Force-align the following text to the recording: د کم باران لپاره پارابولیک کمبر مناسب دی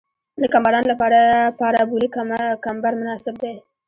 د 0.41 0.43
کم 0.53 0.61
باران 0.65 0.85
لپاره 0.91 1.19
پارابولیک 1.59 2.13
کمبر 2.65 2.93
مناسب 3.01 3.35
دی 3.41 3.53